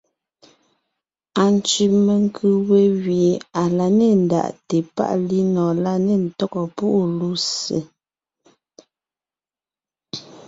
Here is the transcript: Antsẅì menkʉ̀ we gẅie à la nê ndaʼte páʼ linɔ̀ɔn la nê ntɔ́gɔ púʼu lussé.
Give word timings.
Antsẅì 1.43 1.85
menkʉ̀ 2.05 2.53
we 2.67 2.79
gẅie 3.03 3.33
à 3.61 3.63
la 3.77 3.87
nê 3.97 4.09
ndaʼte 4.25 4.77
páʼ 4.95 5.13
linɔ̀ɔn 5.29 5.75
la 5.85 5.93
nê 6.05 6.13
ntɔ́gɔ 6.25 6.61
púʼu 6.75 7.01
lussé. 7.17 7.77